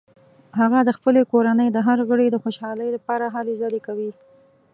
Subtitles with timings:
[0.59, 4.11] هغه د خپلې کورنۍ د هر غړي د خوشحالۍ لپاره هلې ځلې کوي